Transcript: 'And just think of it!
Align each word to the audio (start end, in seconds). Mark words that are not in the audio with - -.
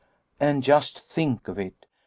'And 0.39 0.63
just 0.63 0.97
think 0.97 1.47
of 1.47 1.59
it! 1.59 1.85